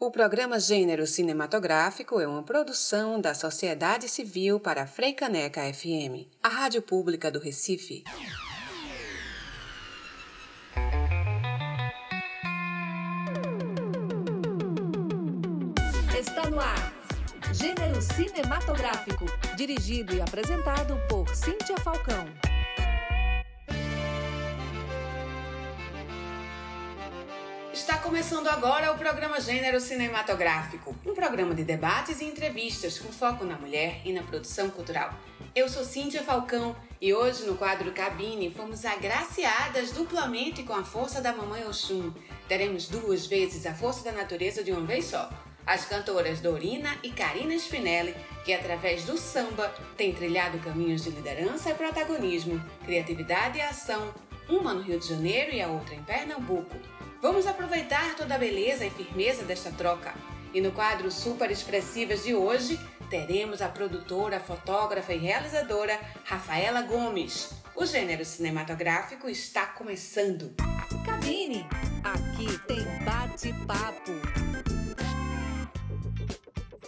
[0.00, 6.48] O programa Gênero Cinematográfico é uma produção da Sociedade Civil para a Freicaneca FM, a
[6.48, 8.04] rádio pública do Recife.
[16.16, 16.94] Está no ar.
[17.52, 19.24] Gênero Cinematográfico,
[19.56, 22.24] dirigido e apresentado por Cíntia Falcão.
[27.88, 33.46] Está começando agora o programa Gênero Cinematográfico, um programa de debates e entrevistas com foco
[33.46, 35.14] na mulher e na produção cultural.
[35.54, 41.22] Eu sou Cíntia Falcão e hoje no quadro Cabine fomos agraciadas duplamente com a força
[41.22, 42.12] da Mamãe Oxum.
[42.46, 45.30] Teremos duas vezes a força da natureza de uma vez só.
[45.66, 51.70] As cantoras Dorina e Karina Spinelli, que através do samba têm trilhado caminhos de liderança
[51.70, 54.12] e protagonismo, criatividade e ação,
[54.46, 56.76] uma no Rio de Janeiro e a outra em Pernambuco.
[57.20, 60.14] Vamos aproveitar toda a beleza e firmeza desta troca.
[60.54, 62.78] E no quadro Super Expressivas de hoje,
[63.10, 67.50] teremos a produtora, fotógrafa e realizadora Rafaela Gomes.
[67.74, 70.54] O gênero cinematográfico está começando.
[71.04, 71.66] Cabine.
[72.04, 74.12] Aqui tem bate-papo.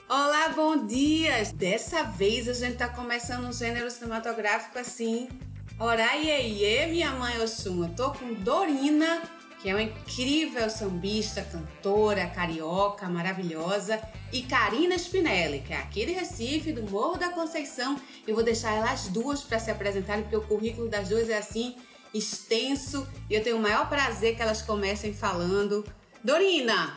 [0.09, 1.45] Olá, bom dia!
[1.55, 5.29] Dessa vez a gente está começando um gênero cinematográfico assim.
[5.77, 7.83] Oraiê, minha mãe Oxum.
[7.83, 14.01] Eu tô com Dorina que é uma incrível sambista, cantora, carioca, maravilhosa,
[14.33, 18.01] e Karina Spinelli, que é aqui de Recife, do Morro da Conceição.
[18.27, 21.75] Eu vou deixar elas duas para se apresentarem, porque o currículo das duas é assim
[22.13, 25.85] extenso e eu tenho o maior prazer que elas comecem falando.
[26.25, 26.97] Dorina,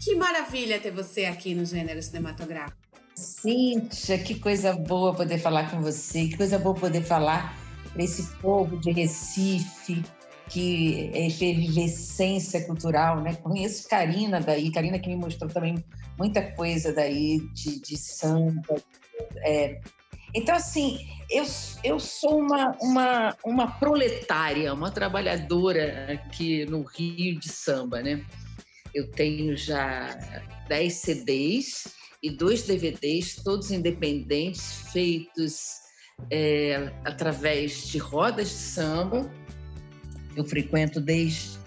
[0.00, 2.78] que maravilha ter você aqui no gênero cinematográfico.
[3.14, 7.56] Cíntia, que coisa boa poder falar com você, que coisa boa poder falar
[7.92, 10.02] para esse povo de Recife,
[10.48, 13.34] que é efervescência cultural, né?
[13.36, 15.82] Conheço Karina daí, Karina que me mostrou também
[16.18, 18.76] muita coisa daí de, de samba.
[19.38, 19.80] É.
[20.34, 20.98] Então, assim,
[21.30, 21.44] eu,
[21.84, 28.24] eu sou uma, uma, uma proletária, uma trabalhadora aqui no Rio de Samba, né?
[28.92, 30.16] Eu tenho já
[30.68, 35.84] 10 CDs e dois DVDs, todos independentes, feitos
[36.30, 39.30] é, através de rodas de samba,
[40.36, 41.58] eu frequento desde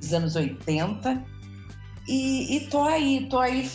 [0.00, 1.24] os anos 80
[2.08, 3.70] e, e tô aí, tô aí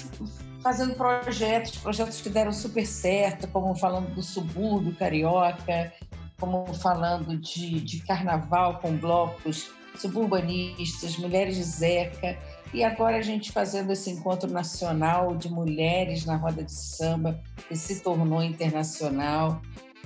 [0.62, 5.94] fazendo projetos, projetos que deram super certo, como falando do subúrbio carioca,
[6.40, 12.38] como falando de, de carnaval com blocos suburbanistas, mulheres de Zeca,
[12.74, 17.76] e agora a gente fazendo esse encontro nacional de mulheres na roda de samba, que
[17.76, 19.62] se tornou internacional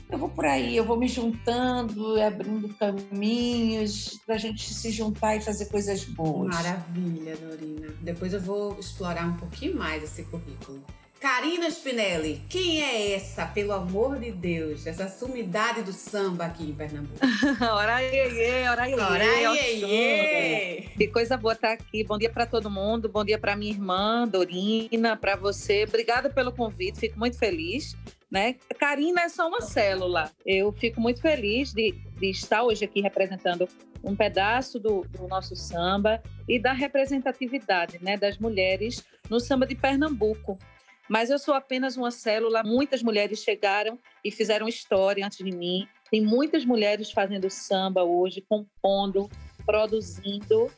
[0.10, 5.36] eu vou por aí, eu vou me juntando, abrindo caminhos para a gente se juntar
[5.36, 6.50] e fazer coisas boas.
[6.50, 7.94] Maravilha, Dorina.
[8.02, 10.84] Depois eu vou explorar um pouquinho mais esse currículo.
[11.20, 16.74] Karina Spinelli, quem é essa, pelo amor de Deus, essa sumidade do samba aqui em
[16.74, 17.18] Pernambuco?
[17.74, 20.82] ora iê, ora iê, ora iê.
[20.96, 22.04] Que coisa boa estar aqui.
[22.04, 25.86] Bom dia para todo mundo, bom dia para minha irmã Dorina, para você.
[25.88, 27.98] Obrigada pelo convite, fico muito feliz.
[28.30, 28.56] Né?
[28.78, 30.32] Karina é só uma célula.
[30.46, 33.68] Eu fico muito feliz de, de estar hoje aqui representando
[34.04, 39.76] um pedaço do, do, nosso samba e da representatividade né, das mulheres no samba de
[39.76, 40.58] Pernambuco.
[41.08, 42.64] Mas eu sou apenas uma célula.
[42.64, 45.88] Muitas mulheres chegaram e fizeram história antes de mim.
[46.12, 49.30] Tem muitas mulheres fazendo samba hoje, compondo,
[49.66, 50.70] produzindo.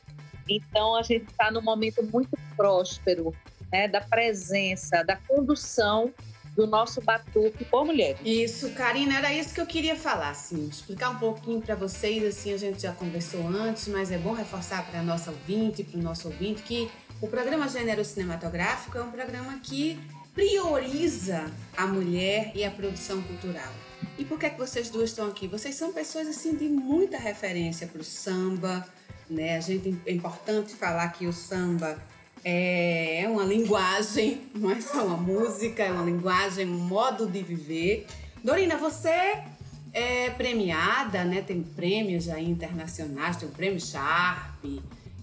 [0.48, 3.34] Então a gente está num momento muito próspero
[3.72, 6.12] né, da presença, da condução
[6.54, 8.20] do nosso batuque por mulheres.
[8.24, 12.52] Isso, Karina, era isso que eu queria falar, assim, explicar um pouquinho para vocês, assim,
[12.52, 16.02] a gente já conversou antes, mas é bom reforçar para a nossa ouvinte, para o
[16.02, 16.90] nosso ouvinte, que
[17.20, 19.98] o programa Gênero Cinematográfico é um programa que
[20.34, 23.72] prioriza a mulher e a produção cultural.
[24.18, 25.46] E por que, é que vocês duas estão aqui?
[25.46, 28.86] Vocês são pessoas assim de muita referência para o samba,
[29.28, 29.56] né?
[29.56, 31.98] A gente é importante falar que o samba
[32.44, 38.06] é uma linguagem, não é só uma música, é uma linguagem, um modo de viver.
[38.42, 39.42] Dorina, você
[39.92, 41.42] é premiada, né?
[41.42, 44.64] Tem prêmios aí internacionais, tem o prêmio Sharp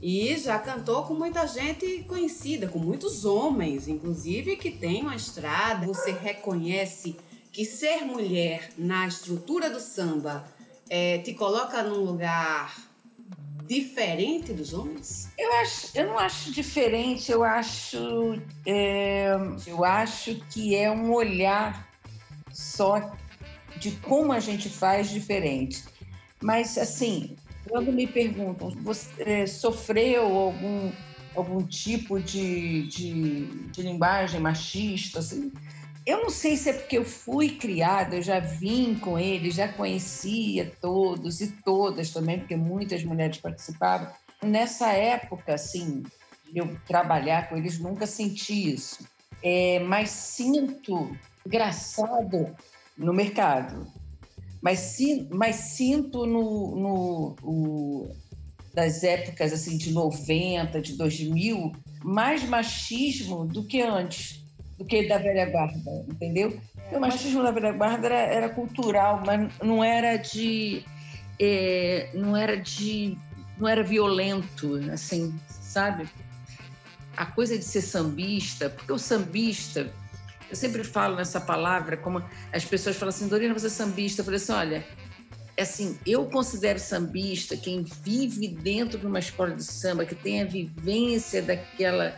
[0.02, 5.88] e já cantou com muita gente conhecida, com muitos homens, inclusive, que tem uma estrada.
[5.88, 7.16] Você reconhece
[7.52, 10.46] que ser mulher na estrutura do samba
[10.90, 12.78] é, te coloca num lugar
[13.68, 15.30] diferente dos homens?
[15.38, 19.32] Eu, acho, eu não acho diferente, eu acho, é,
[19.66, 21.88] eu acho que é um olhar
[22.52, 23.14] só
[23.78, 25.84] de como a gente faz diferente.
[26.42, 27.36] Mas, assim,
[27.70, 30.92] quando me perguntam, você é, sofreu algum,
[31.36, 35.20] algum tipo de, de, de linguagem machista.
[35.20, 35.52] Assim.
[36.08, 39.68] Eu não sei se é porque eu fui criada, eu já vim com eles, já
[39.68, 44.08] conhecia todos e todas também, porque muitas mulheres participavam.
[44.42, 46.04] Nessa época, assim,
[46.56, 49.06] eu trabalhar com eles, nunca senti isso.
[49.44, 51.12] É, mas sinto
[51.46, 52.56] engraçado
[52.98, 53.86] no mercado.
[54.62, 54.98] Mas,
[55.30, 58.16] mas sinto no, no, no,
[58.74, 64.47] das épocas assim de 90, de 2000, mais machismo do que antes,
[64.78, 66.60] do que da velha guarda, entendeu?
[66.92, 70.84] o machismo da velha guarda era, era cultural, mas não era de
[71.40, 73.18] é, não era de
[73.58, 76.08] não era violento, assim, sabe?
[77.16, 79.92] A coisa de ser sambista, porque o sambista
[80.50, 84.22] eu sempre falo nessa palavra, como as pessoas falam assim, Dorina, você é sambista.
[84.22, 84.86] Eu falei assim, olha,
[85.58, 90.42] é assim, eu considero sambista quem vive dentro de uma escola de samba, que tem
[90.42, 92.18] a vivência daquela,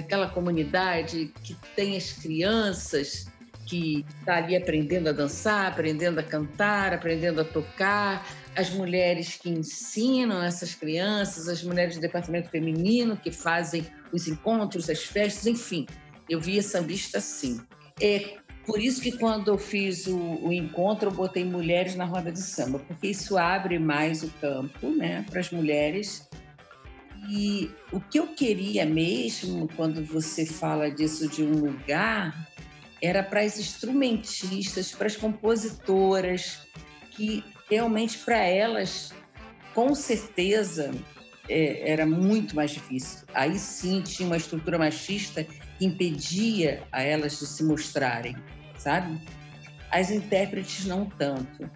[0.00, 3.26] daquela comunidade, que tem as crianças
[3.66, 9.50] que está ali aprendendo a dançar, aprendendo a cantar, aprendendo a tocar, as mulheres que
[9.50, 15.86] ensinam essas crianças, as mulheres do departamento feminino que fazem os encontros, as festas, enfim
[16.28, 17.60] eu via sambista assim.
[18.00, 18.36] É
[18.66, 22.40] por isso que quando eu fiz o, o, encontro, eu botei mulheres na roda de
[22.40, 26.28] samba, porque isso abre mais o campo né, para as mulheres.
[27.28, 32.48] E o que eu queria mesmo, quando você fala disso de um lugar,
[33.02, 36.60] era para as instrumentistas, para as compositoras,
[37.10, 39.12] que realmente para elas,
[39.74, 40.90] com certeza,
[41.48, 43.26] é, era muito mais difícil.
[43.34, 48.36] Aí sim tinha uma estrutura machista que impedia a elas de se mostrarem,
[48.76, 49.20] sabe?
[49.90, 51.70] As intérpretes não tanto.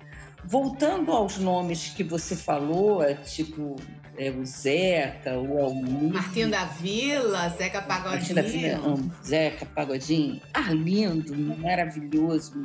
[0.44, 3.76] Voltando aos nomes que você falou, é tipo
[4.18, 6.12] é, o Zeca, o Almir...
[6.14, 8.34] Martinho da Vila, Zeca Pagodinho.
[8.34, 8.98] Martinho da Vila.
[9.24, 10.40] Zeca Pagodinho.
[10.52, 12.58] Arlindo, maravilhoso,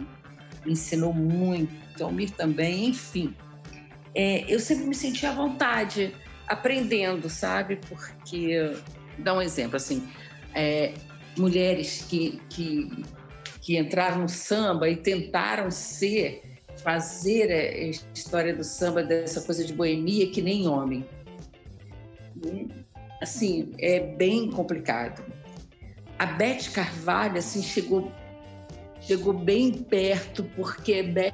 [0.66, 2.04] me ensinou muito.
[2.04, 3.34] Almir também, enfim.
[4.14, 6.14] É, eu sempre me senti à vontade
[6.48, 7.80] aprendendo, sabe?
[7.88, 8.74] Porque,
[9.20, 10.08] dá um exemplo, assim,
[10.54, 10.94] é,
[11.38, 13.04] mulheres que, que,
[13.62, 16.42] que entraram no samba e tentaram ser,
[16.84, 21.06] fazer a história do samba dessa coisa de boemia que nem homem.
[23.22, 25.24] Assim, é bem complicado.
[26.20, 28.12] A Beth Carvalho, assim, chegou,
[29.02, 31.34] chegou bem perto, porque Beth,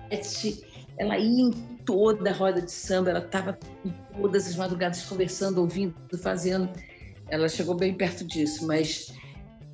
[0.98, 1.52] ela ia em
[1.86, 3.58] toda a roda de samba, ela estava
[4.16, 6.70] todas as madrugadas conversando, ouvindo, fazendo.
[7.30, 9.14] Ela chegou bem perto disso, mas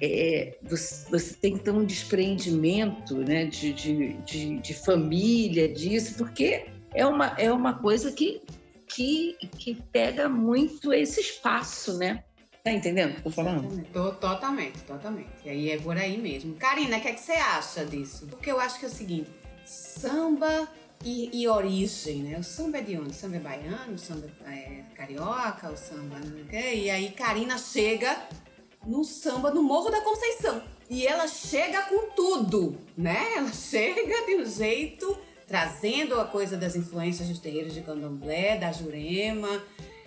[0.01, 6.16] é, você, você, tem que ter um despreendimento né, de, de, de, de, família, disso,
[6.18, 8.42] porque é uma, é uma coisa que,
[8.88, 12.24] que, que pega muito esse espaço, né?
[12.63, 13.86] Tá entendendo o que eu tô falando?
[13.94, 15.30] Tô, totalmente, totalmente.
[15.46, 16.56] E aí é por aí mesmo.
[16.56, 18.28] Karina, o que, é que você acha disso?
[18.28, 19.30] Porque eu acho que é o seguinte:
[19.66, 20.68] samba
[21.04, 22.38] e, e, origem, né?
[22.38, 23.12] O samba é de onde?
[23.12, 26.18] O samba é baiano, o samba é carioca, o samba.
[26.52, 28.28] E aí Karina chega
[28.86, 30.62] no samba no Morro da Conceição.
[30.90, 33.34] E ela chega com tudo, né?
[33.36, 35.18] Ela chega de um jeito
[35.48, 39.64] trazendo a coisa das influências dos terreiros de candomblé, da Jurema.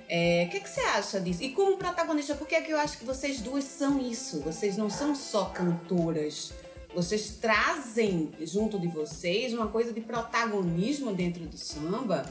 [0.08, 1.42] É, o que, é que você acha disso?
[1.42, 4.40] E como protagonista, por que, é que eu acho que vocês duas são isso?
[4.40, 6.52] Vocês não são só cantoras.
[6.94, 12.24] Vocês trazem junto de vocês uma coisa de protagonismo dentro do samba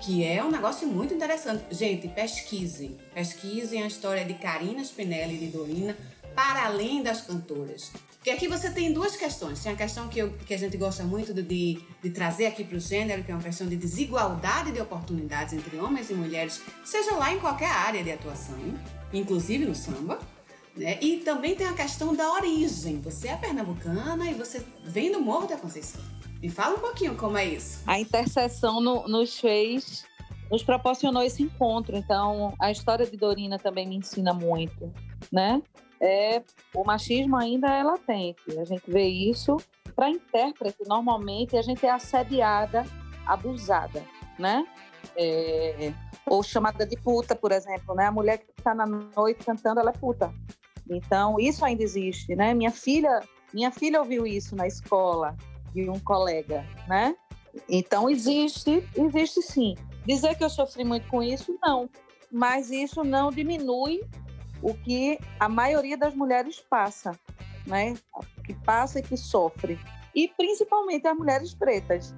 [0.00, 1.64] que é um negócio muito interessante.
[1.70, 2.96] Gente, pesquisem.
[3.14, 5.96] Pesquisem a história de Karina Spinelli e de Dorina
[6.34, 7.92] para além das cantoras.
[8.24, 9.62] Porque aqui você tem duas questões.
[9.62, 12.78] Tem a questão que, eu, que a gente gosta muito de, de, trazer aqui para
[12.78, 17.14] o gênero, que é uma questão de desigualdade de oportunidades entre homens e mulheres, seja
[17.16, 18.58] lá em qualquer área de atuação,
[19.12, 20.18] inclusive no samba.
[20.74, 20.98] Né?
[21.02, 23.00] E também tem a questão da origem.
[23.02, 26.00] Você é pernambucana e você vem do Morro da Conceição.
[26.44, 27.82] Me fala um pouquinho como é isso.
[27.86, 30.04] A interseção no, nos fez,
[30.50, 31.96] nos proporcionou esse encontro.
[31.96, 34.92] Então, a história de Dorina também me ensina muito,
[35.32, 35.62] né?
[35.98, 36.42] É,
[36.74, 38.58] o machismo ainda é latente.
[38.58, 39.56] A gente vê isso
[39.96, 40.86] para intérprete.
[40.86, 42.84] Normalmente, a gente é assediada,
[43.24, 44.04] abusada,
[44.38, 44.66] né?
[45.16, 45.94] É,
[46.26, 48.04] ou chamada de puta, por exemplo, né?
[48.04, 50.30] A mulher que está na noite cantando, ela é puta.
[50.90, 52.52] Então, isso ainda existe, né?
[52.52, 55.34] Minha filha, minha filha ouviu isso na escola
[55.74, 57.16] de um colega, né?
[57.68, 59.74] Então existe, existe sim.
[60.06, 61.88] Dizer que eu sofri muito com isso, não.
[62.30, 64.02] Mas isso não diminui
[64.62, 67.18] o que a maioria das mulheres passa,
[67.66, 67.94] né?
[68.44, 69.78] Que passa e que sofre.
[70.14, 72.14] E principalmente as mulheres pretas.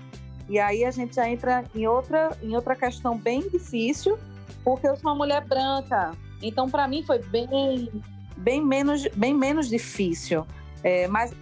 [0.49, 4.19] E aí a gente já entra em outra, em outra questão bem difícil,
[4.63, 7.91] porque eu sou uma mulher branca, Então, para mim, foi bem,
[8.37, 10.47] bem, menos, bem menos difícil.
[10.83, 11.33] É, mas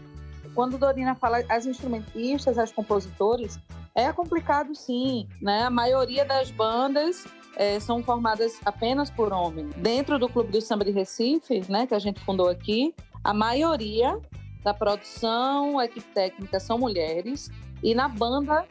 [0.54, 3.58] quando Dorina fala as instrumentistas, as compositores,
[3.94, 5.64] é complicado sim, né?
[5.64, 7.24] A maioria das bandas
[7.56, 9.74] é, são formadas apenas por homens.
[9.76, 14.18] Dentro do Clube do Samba de Recife, né, que a gente fundou aqui, a maioria
[14.62, 17.50] da produção, equipe técnica são mulheres.
[17.82, 18.66] E na banda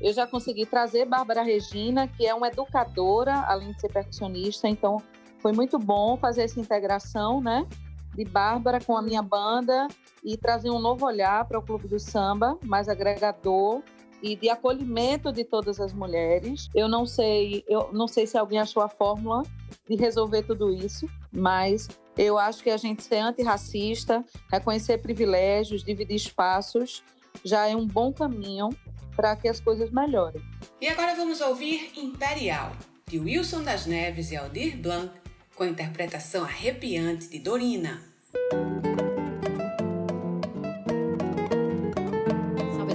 [0.00, 4.68] eu já consegui trazer Bárbara Regina, que é uma educadora, além de ser percussionista.
[4.68, 5.02] Então
[5.38, 7.66] foi muito bom fazer essa integração, né?
[8.14, 9.88] De Bárbara com a minha banda
[10.26, 13.80] e trazer um novo olhar para o Clube do Samba, mais agregador
[14.20, 16.68] e de acolhimento de todas as mulheres.
[16.74, 19.44] Eu não sei, eu não sei se alguém achou a fórmula
[19.88, 26.16] de resolver tudo isso, mas eu acho que a gente ser antirracista, reconhecer privilégios, dividir
[26.16, 27.04] espaços,
[27.44, 28.70] já é um bom caminho
[29.14, 30.42] para que as coisas melhorem.
[30.80, 32.72] E agora vamos ouvir Imperial,
[33.06, 35.12] de Wilson das Neves e Aldir Blanc,
[35.54, 38.02] com a interpretação arrepiante de Dorina.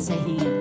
[0.02, 0.61] Sahib.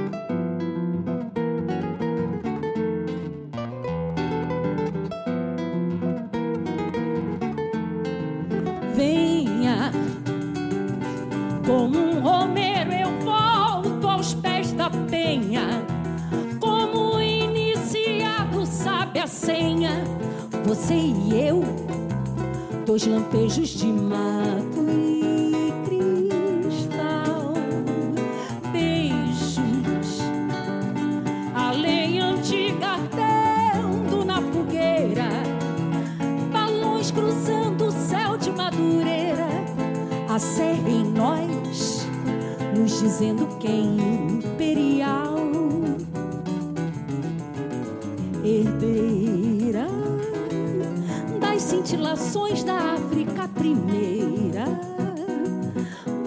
[40.41, 42.07] serra em nós,
[42.75, 43.97] nos dizendo quem
[44.37, 45.35] imperial.
[48.43, 49.87] Herdeira
[51.39, 52.97] das cintilações da
[53.61, 54.65] primeira.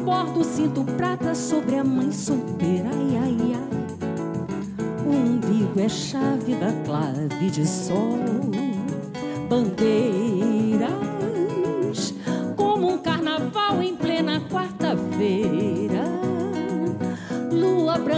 [0.04, 3.74] Bordo cinto prata sobre a mãe solteira, ai, ai, ai.
[5.06, 8.18] Umbigo é chave da clave de sol.
[9.48, 10.23] Bandeiras,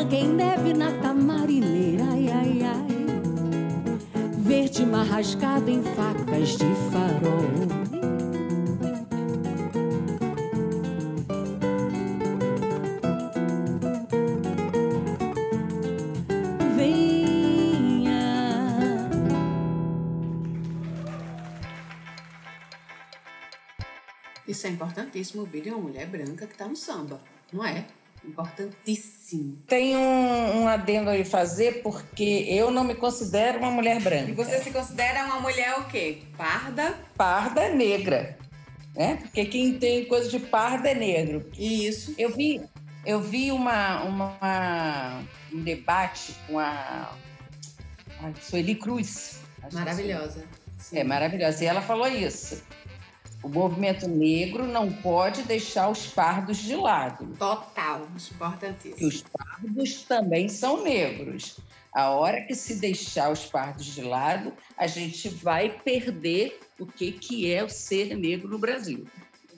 [0.07, 2.87] Lua branca em neve na tamarineira, ai, ai, ai.
[4.39, 7.67] Verde marrascado em facas de farol.
[24.47, 27.21] Isso é importantíssimo, o é uma mulher branca que está no samba,
[27.53, 27.85] não é?
[28.25, 29.57] Importantíssimo.
[29.67, 34.31] Tem um, um adendo a fazer, porque eu não me considero uma mulher branca.
[34.31, 36.23] E você se considera uma mulher o quê?
[36.37, 36.99] Parda?
[37.17, 38.37] Parda negra.
[38.95, 39.17] Né?
[39.17, 41.49] Porque quem tem coisa de parda é negro.
[41.59, 42.15] Isso.
[42.17, 42.61] Eu vi,
[43.05, 47.13] eu vi uma, uma um debate com a,
[48.23, 49.41] a Sueli Cruz.
[49.73, 50.45] Maravilhosa.
[50.93, 51.65] É, maravilhosa.
[51.65, 52.63] E ela falou isso
[53.47, 57.29] o movimento negro não pode deixar os pardos de lado.
[57.39, 59.01] Total, importantíssimo.
[59.01, 61.59] E os pardos também são negros.
[61.93, 67.13] A hora que se deixar os pardos de lado, a gente vai perder o que,
[67.13, 69.07] que é o ser negro no Brasil.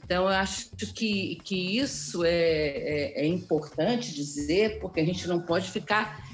[0.04, 5.40] Então, eu acho que, que isso é, é, é importante dizer, porque a gente não
[5.40, 6.27] pode ficar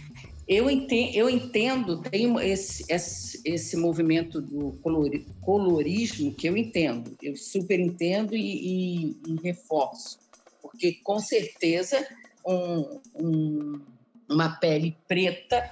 [0.47, 7.17] Eu entendo, eu entendo tem esse, esse, esse movimento do colori, colorismo que eu entendo,
[7.23, 10.19] eu super entendo e, e, e reforço,
[10.61, 12.07] porque com certeza
[12.47, 13.81] um, um,
[14.29, 15.71] uma pele preta,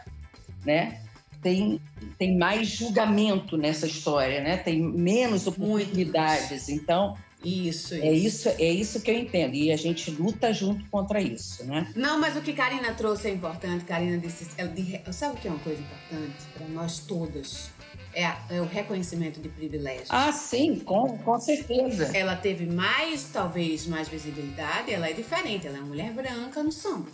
[0.65, 1.03] né,
[1.43, 1.81] tem,
[2.17, 4.57] tem mais julgamento nessa história, né?
[4.57, 6.69] Tem menos oportunidades.
[6.69, 8.49] Então, isso, é isso.
[8.49, 9.55] É isso que eu entendo.
[9.55, 11.91] E a gente luta junto contra isso, né?
[11.97, 13.85] Não, mas o que Karina trouxe é importante.
[13.85, 14.49] Karina disse.
[14.57, 14.73] Ela,
[15.13, 17.71] sabe o que é uma coisa importante para nós todas?
[18.15, 20.09] É, a, é, o reconhecimento de privilégios.
[20.11, 22.11] Ah, sim, com, com certeza.
[22.17, 24.93] Ela teve mais, talvez, mais visibilidade.
[24.93, 25.67] Ela é diferente.
[25.67, 27.09] Ela é uma mulher branca no samba.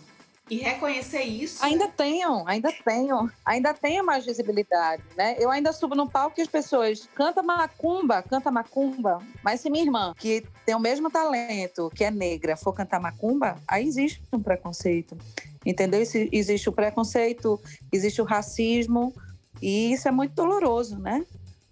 [0.50, 1.64] E reconhecer isso.
[1.64, 5.36] Ainda tenho, ainda tenho, ainda tenho mais visibilidade, né?
[5.38, 9.20] Eu ainda subo no palco e as pessoas canta macumba, canta macumba.
[9.42, 13.56] Mas se minha irmã, que tem o mesmo talento, que é negra, for cantar macumba,
[13.66, 15.16] aí existe um preconceito.
[15.66, 16.00] Entendeu?
[16.00, 17.60] Existe o preconceito,
[17.92, 19.12] existe o racismo,
[19.60, 21.26] e isso é muito doloroso, né?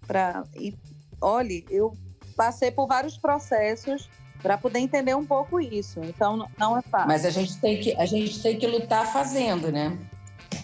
[0.05, 0.73] Pra, e,
[1.19, 1.97] olhe, eu
[2.35, 4.09] passei por vários processos
[4.47, 5.99] para poder entender um pouco isso.
[6.05, 7.09] Então não é fácil.
[7.09, 9.97] Mas a gente tem que a gente tem que lutar fazendo, né?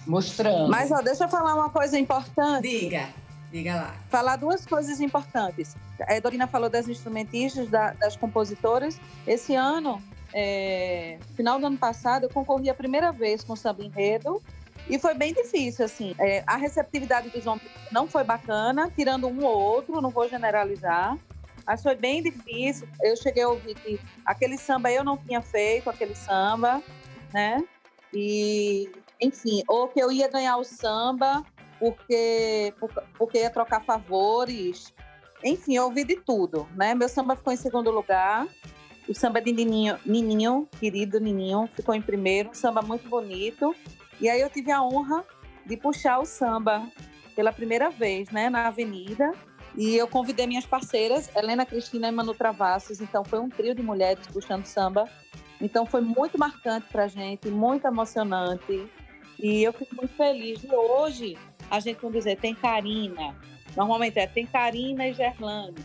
[0.07, 0.71] Mostrando.
[0.71, 2.61] Mas ó, deixa eu falar uma coisa importante.
[2.61, 3.09] Diga.
[3.51, 3.95] Diga lá.
[4.09, 5.75] Falar duas coisas importantes.
[5.99, 8.97] A Dorina falou das instrumentistas, da, das compositoras.
[9.27, 10.01] Esse ano,
[10.33, 14.41] é, final do ano passado, eu concorri a primeira vez com o Samba Enredo
[14.89, 16.15] e foi bem difícil, assim.
[16.17, 21.17] É, a receptividade dos homens não foi bacana, tirando um ou outro, não vou generalizar.
[21.65, 22.87] Mas foi bem difícil.
[23.01, 26.81] Eu cheguei a ouvir que aquele samba eu não tinha feito, aquele samba,
[27.33, 27.63] né?
[28.13, 28.89] E,
[29.19, 31.43] enfim, ou que eu ia ganhar o samba
[31.79, 32.73] porque,
[33.17, 34.93] porque ia trocar favores.
[35.43, 36.95] Enfim, eu ouvi de tudo, né?
[36.95, 38.47] Meu samba ficou em segundo lugar.
[39.07, 42.51] O samba de Nininho, Nininho, querido Nininho, ficou em primeiro.
[42.51, 43.75] Um samba muito bonito.
[44.21, 45.25] E aí eu tive a honra
[45.65, 46.87] de puxar o samba
[47.35, 49.31] pela primeira vez, né, na avenida.
[49.75, 53.01] E eu convidei minhas parceiras, Helena Cristina e Manu Travassos.
[53.01, 55.09] Então foi um trio de mulheres puxando samba.
[55.59, 58.87] Então foi muito marcante para a gente, muito emocionante.
[59.39, 60.63] E eu fico muito feliz.
[60.63, 61.37] E hoje
[61.71, 63.35] a gente, vamos dizer, tem Karina.
[63.75, 65.75] Normalmente é tem Karina e Gerlane.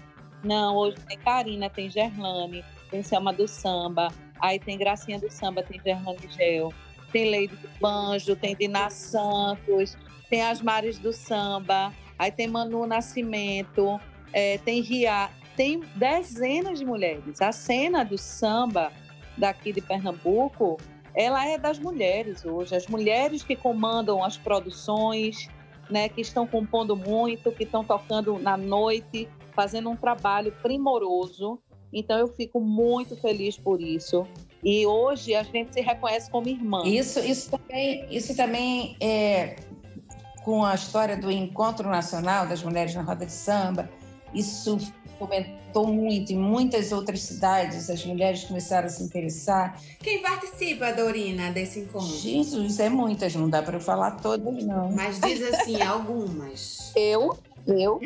[0.44, 4.08] Não, hoje tem Karina, tem Gerlane, tem Selma do Samba,
[4.40, 6.72] aí tem Gracinha do Samba, tem Gerlane Gel,
[7.10, 9.96] tem Leide do Banjo, tem Dina Santos,
[10.30, 14.00] tem as Mares do Samba, aí tem Manu Nascimento,
[14.32, 17.40] é, tem Ria, tem dezenas de mulheres.
[17.40, 18.92] A cena do samba
[19.36, 20.76] daqui de Pernambuco,
[21.14, 25.48] ela é das mulheres hoje, as mulheres que comandam as produções,
[25.90, 31.58] né, que estão compondo muito, que estão tocando na noite, fazendo um trabalho primoroso.
[31.92, 34.26] Então eu fico muito feliz por isso.
[34.62, 36.82] E hoje a gente se reconhece como irmã.
[36.84, 39.56] Isso, isso também, isso também é,
[40.48, 43.86] com a história do Encontro Nacional das Mulheres na Roda de Samba,
[44.32, 44.78] isso
[45.18, 49.78] fomentou muito em muitas outras cidades, as mulheres começaram a se interessar.
[49.98, 52.08] Quem participa, Dorina, desse encontro?
[52.16, 54.90] Jesus, é muitas, não dá para falar todas, não.
[54.90, 56.92] Mas diz assim, algumas.
[56.96, 58.00] Eu, eu.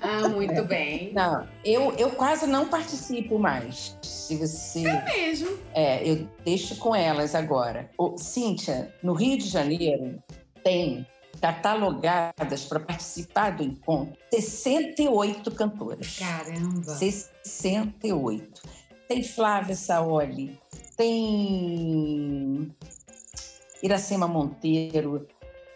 [0.00, 1.12] ah, muito bem.
[1.12, 3.98] Não, eu, eu quase não participo mais.
[4.02, 4.86] Se você.
[4.86, 5.58] É mesmo.
[5.74, 7.90] É, eu deixo com elas agora.
[7.98, 10.22] Ô, Cíntia, no Rio de Janeiro
[10.62, 11.04] tem
[11.40, 16.18] catalogadas para participar do encontro 68 cantoras.
[16.18, 16.94] Caramba!
[16.94, 18.62] 68.
[19.08, 20.58] Tem Flávia Saoli,
[20.96, 22.74] tem
[23.82, 25.26] Iracema Monteiro,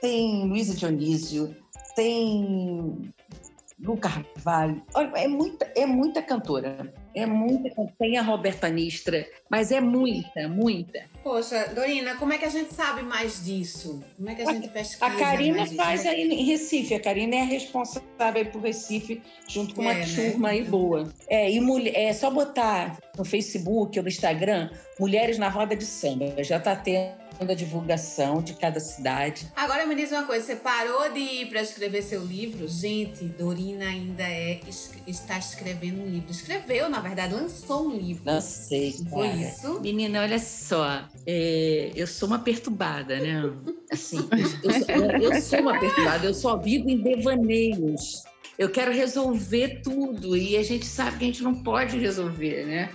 [0.00, 1.56] tem Luísa Dionísio,
[1.94, 3.12] tem
[3.78, 4.82] Lu Carvalho.
[4.94, 6.92] Olha, é muita, é muita cantora.
[7.14, 7.70] É muita.
[7.98, 11.04] Tem a Roberta Nistra, mas é muita, muita.
[11.22, 14.02] Poxa, Dorina, como é que a gente sabe mais disso?
[14.16, 15.06] Como é que a gente pesquisa?
[15.06, 16.94] A Karina faz aí em Recife.
[16.94, 20.30] A Karina é responsável por Recife, junto com uma é, né?
[20.30, 21.12] turma aí boa.
[21.28, 25.84] É, e mulher, é só botar no Facebook ou no Instagram Mulheres na Roda de
[25.84, 26.42] Samba.
[26.42, 29.50] Já está tendo a divulgação de cada cidade.
[29.56, 32.68] Agora me diz uma coisa, você parou de ir para escrever seu livro?
[32.68, 34.60] Gente, Dorina ainda é
[35.06, 36.30] está escrevendo um livro.
[36.30, 38.22] Escreveu, na verdade, lançou um livro.
[38.24, 38.94] Lancei.
[39.10, 39.80] Foi isso?
[39.80, 43.42] Menina, olha só, é, eu sou uma perturbada, né?
[43.90, 44.18] Assim,
[44.62, 48.22] eu, eu, eu sou uma perturbada, eu só vivo em devaneios.
[48.58, 52.90] Eu quero resolver tudo e a gente sabe que a gente não pode resolver, né?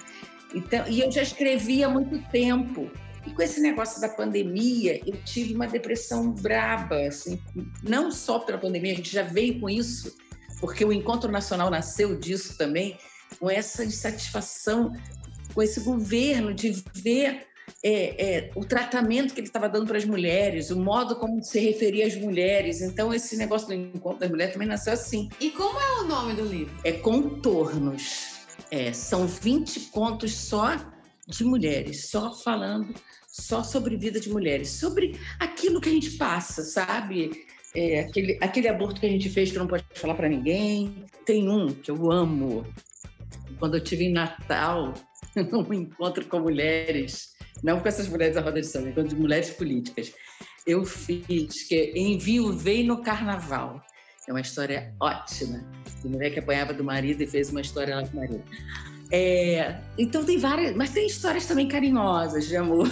[0.53, 2.89] Então, e eu já escrevi há muito tempo.
[3.27, 7.39] E com esse negócio da pandemia, eu tive uma depressão braba, assim,
[7.83, 10.15] não só pela pandemia, a gente já veio com isso,
[10.61, 12.97] porque o Encontro Nacional nasceu disso também,
[13.39, 14.93] com essa insatisfação
[15.53, 17.47] com esse governo de ver
[17.83, 21.59] é, é, o tratamento que ele estava dando para as mulheres, o modo como se
[21.59, 22.79] referia às mulheres.
[22.79, 25.29] Então, esse negócio do encontro das mulheres também nasceu assim.
[25.39, 26.73] E como é o nome do livro?
[26.83, 28.37] É Contornos.
[28.69, 30.77] É, são 20 contos só
[31.27, 32.93] de mulheres, só falando
[33.39, 37.45] só sobre vida de mulheres, sobre aquilo que a gente passa, sabe?
[37.75, 41.05] É, aquele, aquele aborto que a gente fez que não pode falar para ninguém.
[41.25, 42.65] Tem um que eu amo.
[43.59, 44.93] Quando eu tive em Natal,
[45.35, 49.51] um encontro com mulheres, não com essas mulheres da roda de samba, encontro de mulheres
[49.51, 50.13] políticas,
[50.65, 53.81] eu fiz que é Envio Veio no Carnaval.
[54.27, 55.63] É uma história ótima.
[56.01, 58.43] De mulher que apanhava do marido e fez uma história lá com o marido.
[59.11, 62.89] É, então tem várias, mas tem histórias também carinhosas de amor.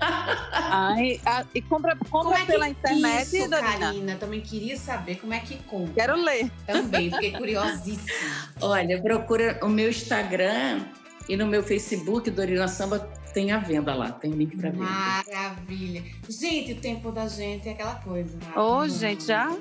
[0.00, 3.78] Ai, a, e compra, compra é pela internet, isso, Dorina?
[3.78, 5.94] Karina, também queria saber como é que compra.
[5.94, 6.50] Quero ler.
[6.66, 8.52] Também, fiquei curiosíssima.
[8.60, 10.84] Olha, procura o meu Instagram
[11.28, 12.98] e no meu Facebook, Dorina Samba,
[13.32, 14.84] tem a venda lá, tem link para venda.
[14.84, 16.02] Maravilha.
[16.28, 18.36] Gente, o tempo da gente é aquela coisa.
[18.36, 18.52] né?
[18.56, 19.48] Ô, oh, gente, já?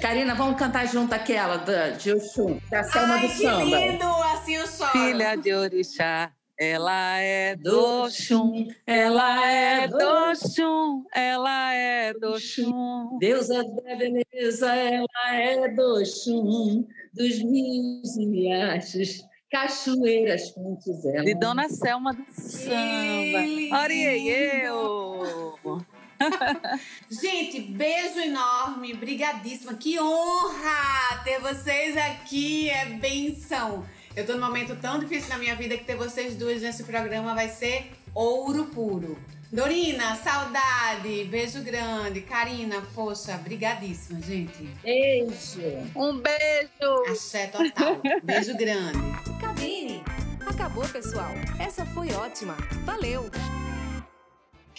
[0.00, 3.64] Karina, vamos cantar junto aquela da, de Oxum, da Selma Ai, do que Samba.
[3.64, 4.90] lindo, assim eu choro.
[4.90, 13.18] Filha de orixá, ela é do Oxum, ela é do Oxum, ela é do Oxum.
[13.18, 21.24] Deusa da beleza, ela é do Oxum, dos rios e riachos, cachoeiras, fontes, ela.
[21.24, 23.82] De Dona Selma do Samba.
[23.82, 25.82] Oriei eu.
[27.10, 29.74] Gente, beijo enorme, brigadíssima.
[29.74, 33.84] Que honra ter vocês aqui, é benção.
[34.14, 37.34] Eu tô num momento tão difícil na minha vida que ter vocês duas nesse programa
[37.34, 39.16] vai ser ouro puro.
[39.52, 42.20] Dorina, saudade, beijo grande.
[42.20, 44.62] Karina, poxa, brigadíssima, gente.
[44.82, 45.60] Beijo.
[45.96, 47.10] Um beijo.
[47.10, 48.00] Axé total.
[48.22, 48.98] Beijo grande.
[49.40, 50.04] Cabine.
[50.46, 51.32] Acabou, pessoal.
[51.58, 52.56] Essa foi ótima.
[52.84, 53.28] Valeu!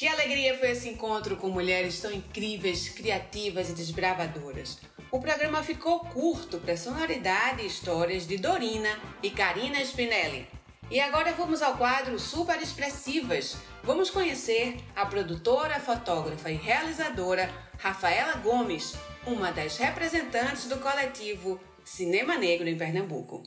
[0.01, 4.79] Que alegria foi esse encontro com mulheres tão incríveis, criativas e desbravadoras.
[5.11, 8.89] O programa ficou curto para sonoridade e histórias de Dorina
[9.21, 10.47] e Karina Spinelli.
[10.89, 13.57] E agora vamos ao quadro Super Expressivas.
[13.83, 22.39] Vamos conhecer a produtora, fotógrafa e realizadora Rafaela Gomes, uma das representantes do coletivo Cinema
[22.39, 23.43] Negro em Pernambuco.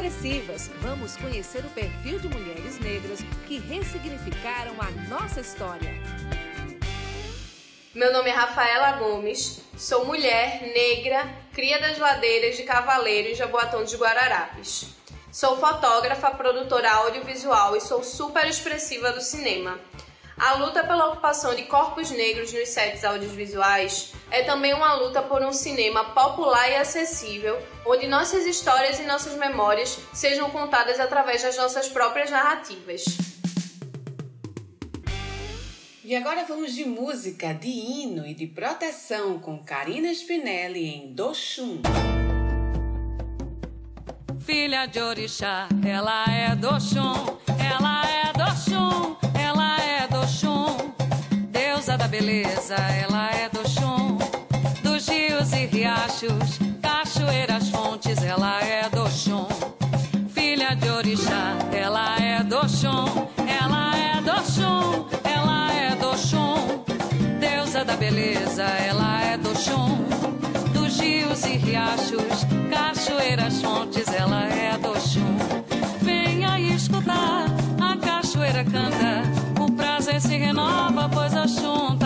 [0.00, 0.70] Expressivas.
[0.80, 5.90] Vamos conhecer o perfil de mulheres negras que ressignificaram a nossa história.
[7.94, 13.82] Meu nome é Rafaela Gomes, sou mulher, negra, cria das ladeiras de Cavaleiro em Jaboatão
[13.82, 14.88] dos Guararapes.
[15.30, 19.78] Sou fotógrafa, produtora audiovisual e sou super expressiva do cinema.
[20.40, 25.42] A luta pela ocupação de corpos negros nos sets audiovisuais é também uma luta por
[25.42, 31.58] um cinema popular e acessível, onde nossas histórias e nossas memórias sejam contadas através das
[31.58, 33.04] nossas próprias narrativas.
[36.02, 41.82] E agora vamos de música, de hino e de proteção com Karina Spinelli em Doxum.
[44.40, 49.29] Filha de orixá, ela é do Oxum, ela é do
[51.80, 54.18] Deusa da beleza, ela é do Oxum.
[54.82, 59.46] Dos rios e riachos, cachoeiras, fontes, ela é do Oxum.
[60.28, 66.84] Filha de orixá, ela é do Oxum, ela é do Oxum, ela é do Oxum.
[67.40, 70.04] Deusa da beleza, ela é do Oxum.
[70.74, 75.38] Dos rios e riachos, cachoeiras, fontes, ela é do Oxum.
[76.02, 77.46] Venha escutar,
[77.80, 79.39] a cachoeira canta,
[80.20, 81.99] se renova, pois Oxum tá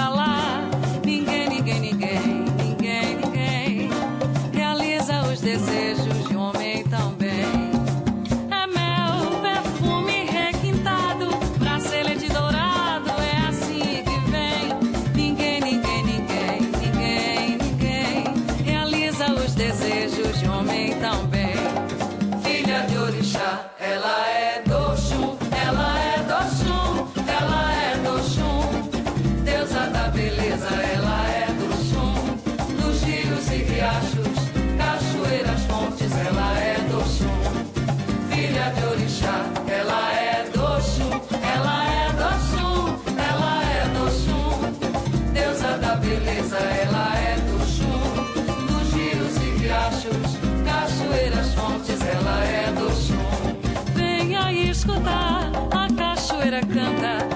[54.85, 57.34] escutar, a cachoeira canta.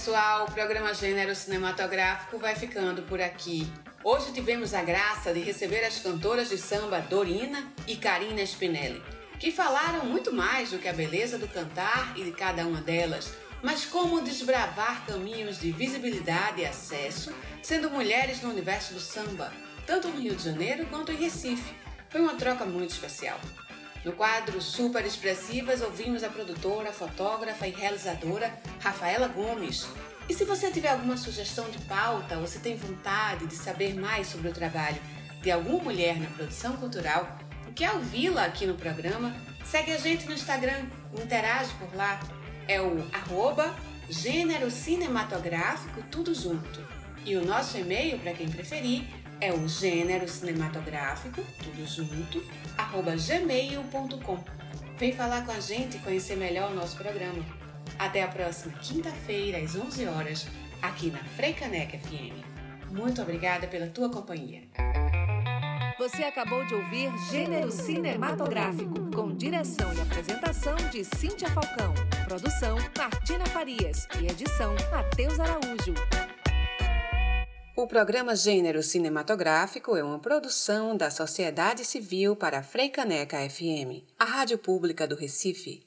[0.00, 3.70] Pessoal, o programa Gênero Cinematográfico vai ficando por aqui.
[4.02, 9.02] Hoje tivemos a graça de receber as cantoras de samba Dorina e Karina Spinelli,
[9.38, 13.34] que falaram muito mais do que a beleza do cantar e de cada uma delas,
[13.62, 17.30] mas como desbravar caminhos de visibilidade e acesso,
[17.62, 19.52] sendo mulheres no universo do samba,
[19.86, 21.74] tanto no Rio de Janeiro quanto em Recife.
[22.08, 23.38] Foi uma troca muito especial.
[24.02, 29.86] No quadro Super Expressivas, ouvimos a produtora, fotógrafa e realizadora Rafaela Gomes.
[30.26, 34.28] E se você tiver alguma sugestão de pauta ou se tem vontade de saber mais
[34.28, 34.98] sobre o trabalho
[35.42, 39.36] de alguma mulher na produção cultural e quer ouvi-la aqui no programa,
[39.66, 40.86] segue a gente no Instagram,
[41.22, 42.20] interage por lá.
[42.66, 43.76] É o arroba
[44.08, 46.82] gênero cinematográfico tudo junto.
[47.26, 49.04] E o nosso e-mail, para quem preferir,
[49.40, 52.44] é o gênero cinematográfico, tudo junto,
[52.76, 54.38] arroba gmail.com.
[54.98, 57.44] Vem falar com a gente e conhecer melhor o nosso programa.
[57.98, 60.46] Até a próxima quinta-feira, às 11 horas,
[60.82, 62.44] aqui na Freicaneca FM.
[62.90, 64.62] Muito obrigada pela tua companhia.
[65.98, 71.92] Você acabou de ouvir Gênero Cinematográfico, com direção e apresentação de Cíntia Falcão.
[72.24, 75.94] Produção Martina Farias e edição Matheus Araújo.
[77.76, 84.58] O programa Gênero Cinematográfico é uma produção da Sociedade Civil para Freicaneca FM, a rádio
[84.58, 85.80] pública do Recife.